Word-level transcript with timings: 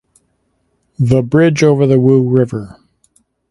The 0.97 1.21
bridge 1.21 1.61
over 1.61 1.85
the 1.85 1.99
Wu 1.99 2.27
River. 2.27 2.77